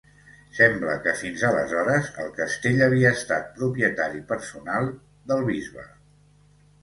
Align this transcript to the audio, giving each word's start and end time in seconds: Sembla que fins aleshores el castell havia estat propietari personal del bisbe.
Sembla 0.59 0.93
que 1.01 1.11
fins 1.17 1.41
aleshores 1.49 2.07
el 2.23 2.31
castell 2.39 2.81
havia 2.87 3.11
estat 3.17 3.51
propietari 3.59 4.21
personal 4.31 4.89
del 5.33 5.45
bisbe. 5.51 5.85